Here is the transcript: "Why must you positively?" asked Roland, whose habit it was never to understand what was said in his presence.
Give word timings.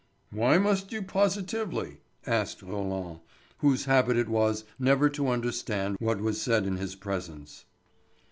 "Why 0.31 0.57
must 0.57 0.91
you 0.91 1.03
positively?" 1.03 1.97
asked 2.25 2.63
Roland, 2.63 3.19
whose 3.59 3.85
habit 3.85 4.17
it 4.17 4.29
was 4.29 4.63
never 4.79 5.09
to 5.11 5.27
understand 5.29 5.97
what 5.99 6.19
was 6.21 6.41
said 6.41 6.65
in 6.65 6.77
his 6.77 6.95
presence. 6.95 7.65